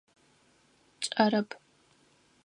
[1.03, 1.49] Кӏэрэп.